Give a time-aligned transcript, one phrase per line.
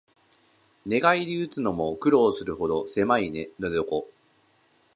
[0.83, 3.85] 寝返りうつのも苦労するほどせまい寝床